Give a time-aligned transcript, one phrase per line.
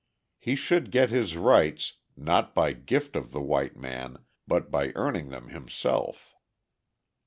[0.39, 5.29] He should get his rights, not by gift of the white man, but by earning
[5.29, 6.33] them himself.